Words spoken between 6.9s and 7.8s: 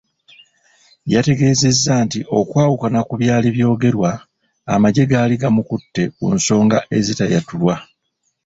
ezitaayatulwa.